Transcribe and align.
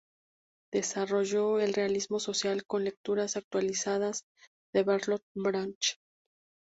Desarrolló 0.73 1.59
el 1.59 1.75
realismo 1.75 2.19
social 2.19 2.65
con 2.65 2.83
lecturas 2.83 3.37
actualizadas 3.37 4.23
de 4.73 4.81
Bertolt 4.81 5.21
Brecht. 5.35 5.99